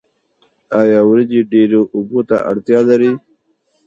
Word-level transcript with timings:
آیا 0.79 0.99
وریجې 1.09 1.41
ډیرو 1.51 1.81
اوبو 1.95 2.19
ته 2.29 2.35
اړتیا 2.49 2.79
لري؟ 2.89 3.11